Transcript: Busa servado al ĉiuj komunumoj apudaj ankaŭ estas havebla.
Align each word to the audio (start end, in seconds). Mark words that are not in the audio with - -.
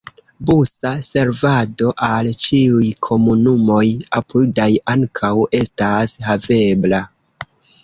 Busa 0.49 0.93
servado 1.07 1.91
al 2.07 2.29
ĉiuj 2.45 2.87
komunumoj 3.09 3.85
apudaj 4.21 4.69
ankaŭ 4.97 5.33
estas 5.63 6.19
havebla. 6.29 7.07